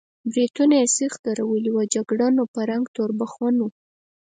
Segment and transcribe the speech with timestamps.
[0.31, 3.63] برېتونه یې سېخ درولي وو، جګړن و، په رنګ تور بخون و.